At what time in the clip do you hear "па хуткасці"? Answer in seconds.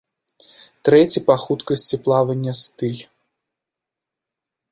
1.27-1.95